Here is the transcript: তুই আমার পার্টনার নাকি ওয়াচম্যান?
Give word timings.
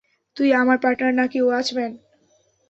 তুই 0.37 0.49
আমার 0.53 0.77
পার্টনার 0.77 1.13
নাকি 1.13 1.39
ওয়াচম্যান? 1.41 1.91